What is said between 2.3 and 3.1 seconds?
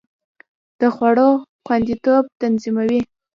تضمینوي.